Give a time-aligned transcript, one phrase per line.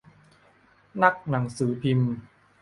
[1.03, 2.11] นักหนังสือพิมพ์